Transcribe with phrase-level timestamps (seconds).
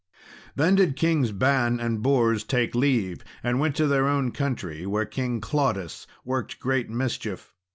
[0.55, 5.05] Then did Kings Ban and Bors take leave, and went to their own country, where
[5.05, 7.53] King Claudas worked great mischief.